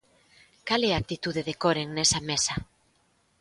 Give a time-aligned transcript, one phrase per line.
[0.67, 2.53] Cal é a actitude de Coren nesa mesa?